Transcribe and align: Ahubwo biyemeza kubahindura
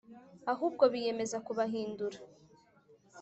Ahubwo 0.51 0.83
biyemeza 0.93 1.37
kubahindura 1.45 2.17